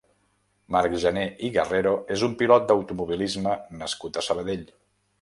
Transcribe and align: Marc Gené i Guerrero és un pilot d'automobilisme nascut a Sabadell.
Marc 0.75 0.95
Gené 1.03 1.25
i 1.49 1.51
Guerrero 1.59 1.93
és 2.17 2.25
un 2.31 2.35
pilot 2.41 2.67
d'automobilisme 2.73 3.57
nascut 3.85 4.19
a 4.23 4.29
Sabadell. 4.31 4.67